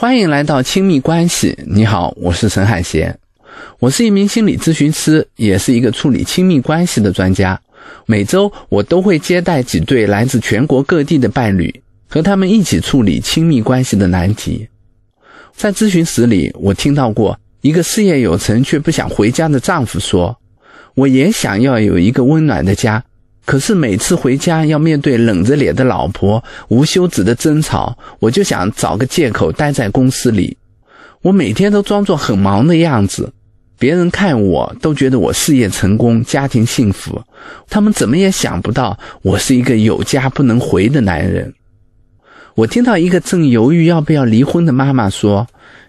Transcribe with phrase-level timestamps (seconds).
[0.00, 1.54] 欢迎来到亲密关系。
[1.66, 3.18] 你好，我是陈海贤，
[3.80, 7.60] 我是一名心理咨询师，也是一个处理亲密关系的专家。
[8.06, 14.66] 每周我都会接待几对来自全国各地的伴侣，和他们一起处理亲密关系的难题。
[15.54, 20.34] 在咨询室里，我听到过一个事业有成却不想回家的丈夫说
[20.96, 23.04] ：“我也想要有一个温暖的家。”
[23.50, 30.56] 可是每次回家要面对冷着脸的老婆、无休止的争吵，我就想找个借口待在公司里。
[31.22, 33.32] 我每天都装作很忙的样子，
[33.76, 37.20] 别人看我都觉得我事业成功、家庭幸福。
[37.68, 41.52] 他们怎么也想不到我是一个有家不能回的男人。
[42.54, 45.44] 我听到一个正犹豫要不要离婚的妈妈说：“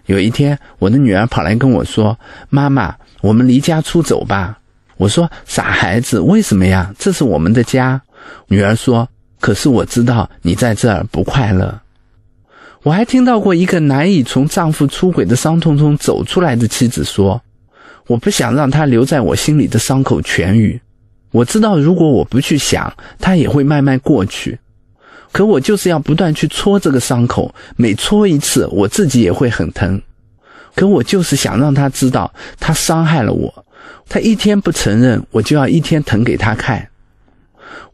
[0.06, 2.18] 有一天，我的女儿跑来跟我说，
[2.48, 4.58] 妈妈，我们离家出走吧。”
[5.02, 6.94] 我说：“傻孩子，为什么呀？
[6.96, 8.00] 这是我们的家。”
[8.46, 9.08] 女儿说
[9.40, 11.76] ：“可是我知道你在这儿不快乐。”
[12.84, 17.42] 我还听到过一个难以从丈夫出轨的伤痛中走出来的妻子说
[18.06, 20.80] ：“我不想让他留在我心里的伤口痊愈。
[21.32, 24.56] 我知道如果我不去想，他也会慢慢过去。
[25.32, 30.00] 可我就是要不断去戳这个伤口，每戳一次，我自己也会很疼。
[30.76, 33.52] 可我就是想让他知道，他伤害了我。”
[34.08, 36.88] 他一天不承认，我就要一天疼给他看。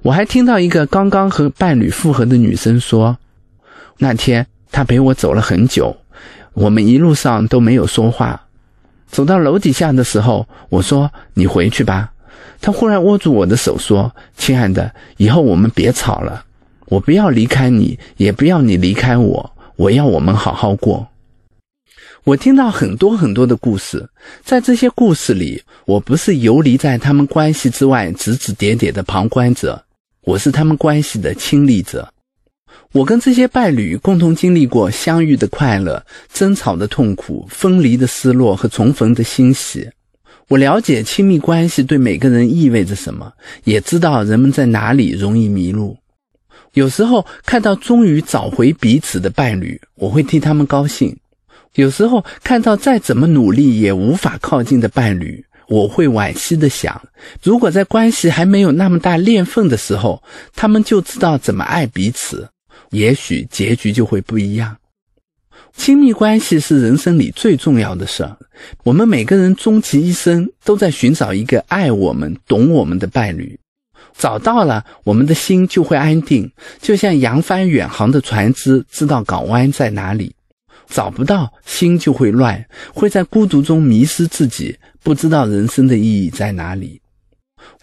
[0.02, 3.16] 我还听到一个刚刚和伴侣复合的女生说，
[3.98, 5.96] 那天他陪我走了很久，
[6.54, 8.40] 我们一路上都没有说话。
[9.08, 12.12] 走到楼底下的时候，我说：“你回去吧。”
[12.60, 16.44] 他忽然握住我的手说：“亲爱的，以后我们别吵了。
[16.86, 19.50] 我不要离开你，也不要你离开我。
[19.76, 21.06] 我要我们好好过。”
[22.28, 24.06] 我听到很多很多的故事，
[24.44, 29.82] 在这些故事里，我不是游离在他们关系之外指指点点的旁观者，
[30.24, 32.12] 我是他们关系的亲历者。
[32.92, 39.88] 我跟这些伴侣共同经历过相遇的快乐、争吵的痛苦、分离的失落和重逢的欣喜。
[40.48, 43.32] 我了解亲密关系对每个人意味着什么，
[43.64, 45.96] 也知道人们在哪里容易迷路。
[46.74, 51.16] 有时候看到终于找回彼此的伴侣，我会替他们高兴。
[51.78, 57.00] 有时候看到再怎么努力也无法靠近的伴侣，我会惋惜的想：
[57.40, 60.20] 如果在关系还没有那么大裂缝的时候，
[60.56, 62.48] 他们就知道怎么爱彼此，
[62.90, 64.76] 也许结局就会不一样。
[65.76, 68.36] 亲密关系是人生里最重要的事儿，
[68.82, 73.56] 我们每个人终其一生都在寻找一个爱我们、懂我们的伴侣，
[74.18, 76.50] 找到了，我们的心就会安定，
[76.82, 80.34] 就像扬帆远航的船只知道港湾在哪里。
[80.88, 87.00] 找不到心就会乱，会在孤独中迷失自己，不知道人生的意义在哪里。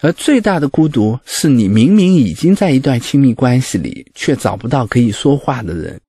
[0.01, 5.99] 而最大的孤独是你明明已经在一段亲密关系里，却找不到可以说话的人，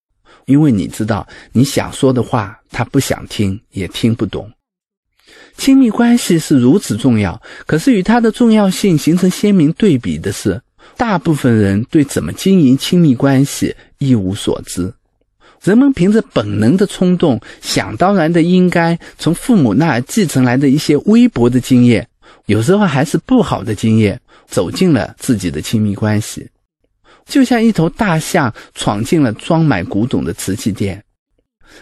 [0.47, 4.51] 因为你知道你想说的话他不想听，也听不懂。
[5.56, 10.61] 亲密关系是如此重要，可是与它的重要性形成鲜明对比的是，
[10.97, 14.93] 大部分人对怎么经营亲密关系一无所知。
[15.66, 22.06] 人们凭着本能的冲动，想当然的应该从父母那儿继承来的一些微薄的经验，
[22.47, 26.49] 有时候还是不好的经验，走进了自己的亲密关系，
[27.26, 31.03] 就像一头大象闯进了装满古董的瓷器店。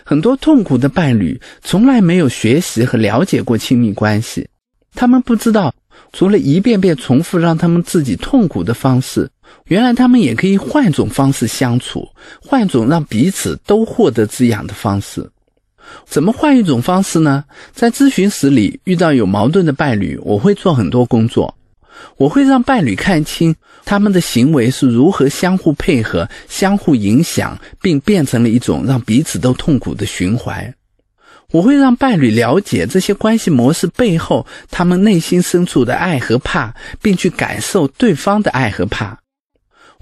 [0.02, 4.48] 很多痛苦的伴侣从来没有学习和了解过亲密关系，
[4.94, 5.74] 他们不知道。
[6.12, 9.30] 除了一遍遍重复让他们自己痛苦的方式，
[9.66, 12.08] 原来他们也可以换种方式相处，
[12.40, 15.30] 换种让彼此都获得滋养的方式。
[16.06, 17.44] 怎么换一种方式呢？
[17.72, 21.54] 在咨询室里遇到有矛盾的伴侣，我会做很多工作，
[22.16, 30.74] 我会让伴侣看清他们的行为是如何相互配合、相互影响，并变成了一种让彼此都痛苦的循环。
[31.50, 39.18] 我会让伴侣了解这些关系模式背后，他们内心深处的爱和怕，并去感受对方的爱和怕。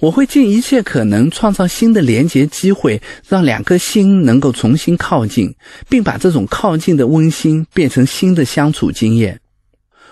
[0.03, 5.55] 我会尽一切可能创造新的连结机会，让两颗心能够重新靠近，
[5.89, 9.39] 并把这种靠近的温馨变成新的相处经验。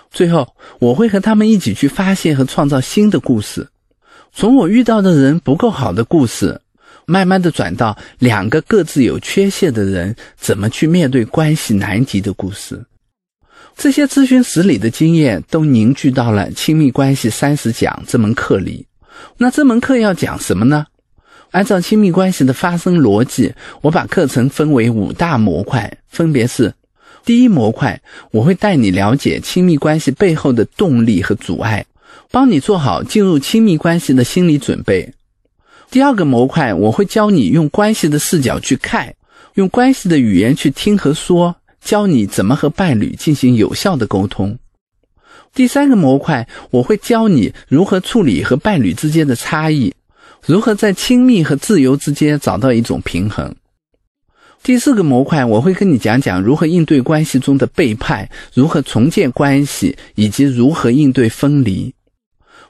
[0.09, 0.47] 最后，
[0.79, 3.67] 我会和他们一起去发现和创造新的故事，
[4.31, 6.61] 从我遇到的人不够好的故事。
[7.05, 12.81] 慢慢的转到两个各自有缺陷的人怎么去面对关系难题的故事，
[13.75, 18.85] 这些咨询室里的经验都凝聚到了《亲密关系三十讲》这门课里。
[19.37, 20.85] 那这门课要讲什么呢？
[21.51, 26.73] 按照亲密关系的发生逻辑，我把课程分为五大模块，分别是：
[27.25, 28.01] 第一模块，
[28.31, 31.85] 我会带你了解亲密关系背后的动力和阻碍，
[32.31, 35.13] 帮你做好进入亲密关系的心理准备。
[35.89, 39.13] 第二个模块，我会教你用关系的视角去看，
[39.55, 41.53] 用关系的语言去听和说，
[41.83, 44.57] 教你怎么和伴侣进行有效的沟通。
[45.53, 49.93] 第三个模块，我会教你如何处理和伴侣之间的差异，
[50.45, 53.53] 如何在亲密和自由之间找到一种平衡。
[54.63, 61.93] 第四个模块，我会跟你讲讲如何应对关系中的背叛，如何重建关系，以及如何应对分离。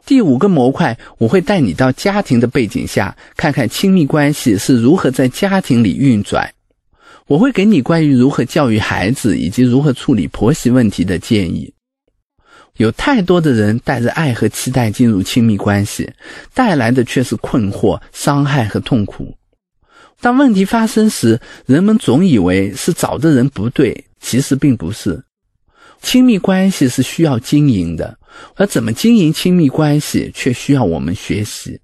[0.03, 6.51] 第五个模块，我会带你到家庭的背景下，看看亲密关系是如何在家庭里运转。
[7.27, 11.71] 我会给你关于如何教育孩子以及如何处理婆媳问题的建议。
[12.77, 16.12] 有太多的人带着爱和期待进入亲密关系，
[16.53, 19.35] 带来的却是困惑、伤害和痛苦。
[20.19, 25.23] 当问题发生时，人们总以为是找的人不对，其实并不是。
[26.01, 28.18] 亲密关系是需要经营的，
[28.56, 31.79] 而怎么经营亲密关系却需要我们学习。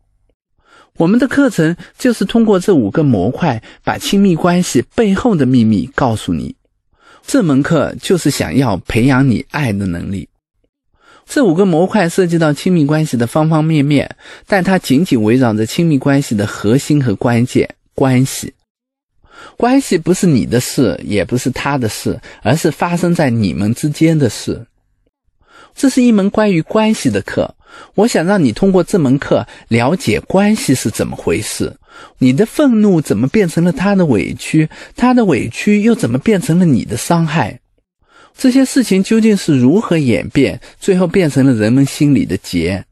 [0.98, 6.56] 我们的课程就是通过这五个模块，把亲密关系背后的秘密告诉你。
[7.26, 10.28] 这门课就是想要培养你爱的能力。
[11.28, 14.16] 这五个模块涉及到亲密关系的方方面面，
[14.48, 18.54] 但它紧紧围绕着亲密关系的核心和关键——关系。
[19.58, 24.66] 关系不是你的事，也不是他的事，而是发生在你们之间的事。
[25.76, 27.54] 这是一门关于关系的课。
[27.94, 31.76] 我想让你通过这门课了解关系是怎么回事。
[32.18, 34.70] 你的愤怒怎么变成了他的委屈？
[34.96, 37.60] 他的委屈又怎么变成了你的伤害？
[38.38, 42.86] 这些事情究竟是如何演变，最后变成了人们心里的结？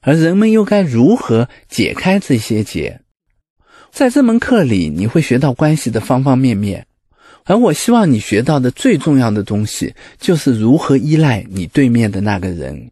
[0.00, 3.00] 而人们又该如何解开这些结？
[3.90, 6.86] 在这门课里，你会学到关系的方方面面。
[7.44, 12.90] 而我希望你学到的最重要的东西，就是如何依赖你对面的那个人。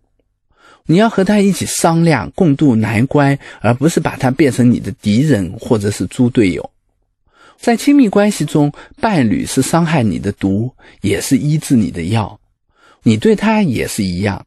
[0.86, 6.71] 你要和他一起商量，共度难关，而不是把他变成你的敌人或者是猪队友。
[7.62, 10.68] 在亲密关系中，伴侣是伤害你的毒，
[11.00, 12.40] 也是医治你的药。
[13.04, 14.44] 你对他也是一样。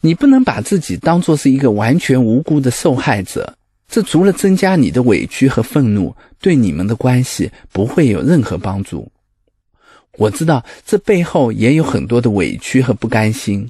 [0.00, 3.56] 你不能把自己当作是一个完全无辜的受害者，
[3.88, 9.10] 这除了增加你的委屈和愤怒，对你们的关系不会有任何帮助。
[10.12, 13.68] 我知道这背后也有很多的委屈和不甘心。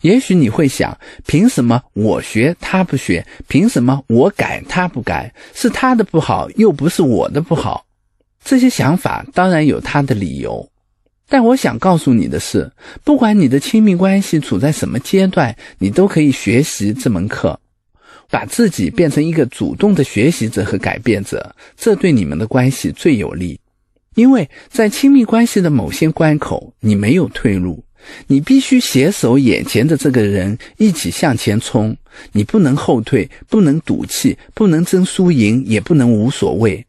[0.00, 3.26] 也许你会想，凭什么我学他不学？
[3.46, 5.34] 凭什么我改他不改？
[5.52, 7.84] 是他的不好，又不是我的不好。
[8.46, 10.70] 这些想法当然有他的理由，
[11.28, 12.70] 但我想告诉你的是，
[13.02, 17.58] 不管你的亲密关系处在什么阶段，你都可以学习这门课，
[18.30, 23.58] 把自己变成一个主动的学习者和改变者，这对你们的关系最有利。
[24.14, 27.82] 因为在亲密关系的某些关口，你没有退路。
[28.28, 31.96] 你必须携手眼前的这个人一起向前冲，
[32.30, 36.86] 你不能后退，不能赌气，不能争输赢，也不能无所谓，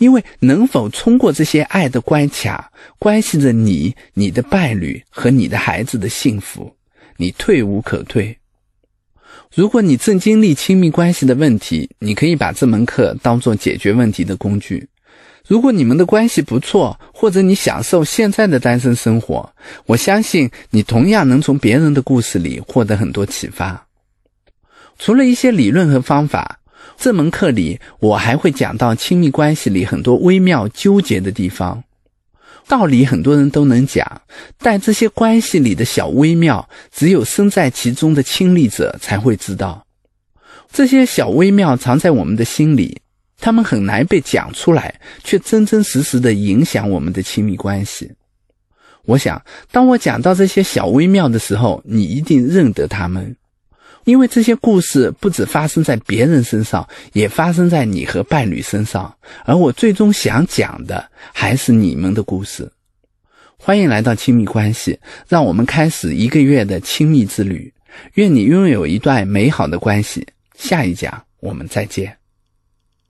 [0.00, 6.74] 因为能否冲过这些爱的关卡，关系着你、你的伴侣和你的孩子的幸福。
[7.18, 8.38] 你退无可退。
[9.54, 14.88] 如果你正经历亲密关系的问题，你可以把这门课当做解决问题的工具。
[15.46, 19.52] 如果你们的关系不错，或者你享受现在的单身生活，
[19.84, 23.86] 我相信你同样能从别人的故事里获得很多启发。
[24.98, 26.59] 除了一些理论和方法，
[26.96, 31.82] 这门课里我还会讲到亲密关系里很多微妙纠结的地方。
[32.68, 34.22] 道理很多人都能讲，
[34.58, 39.84] 但这些关系里的小微妙，只有身在其中的亲历者才会知道。
[40.72, 43.00] 这些小微妙藏在我们的心里。
[43.42, 48.12] 他们很难被讲出来，却真真实实的影响我们的亲密关系。
[49.06, 53.34] 我想，当我讲到这些小微妙的时候，你一定认得他们，
[54.10, 59.14] 因为这些故事不止发生在别人身上，也发生在你和伴侣身上。
[59.44, 62.68] 而我最终想讲的，还是你们的故事。
[63.56, 64.98] 欢迎来到亲密关系，
[65.28, 67.72] 让我们开始一个月的亲密之旅。
[68.14, 70.26] 愿你拥有一段美好的关系。
[70.58, 72.19] 下一讲我们再见。